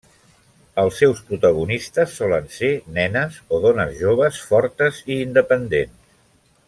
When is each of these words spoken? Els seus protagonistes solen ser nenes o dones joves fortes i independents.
Els 0.83 0.95
seus 1.01 1.19
protagonistes 1.27 2.15
solen 2.21 2.49
ser 2.55 2.71
nenes 2.95 3.37
o 3.57 3.61
dones 3.67 3.93
joves 4.01 4.41
fortes 4.53 5.03
i 5.13 5.21
independents. 5.29 6.19